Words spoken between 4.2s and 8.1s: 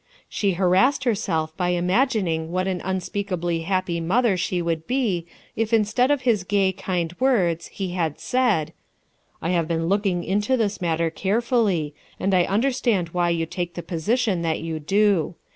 she would be if instead of his gay, kind words he